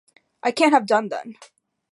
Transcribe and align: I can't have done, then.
I 0.41 0.49
can't 0.49 0.73
have 0.73 0.87
done, 0.87 1.09
then. 1.09 1.35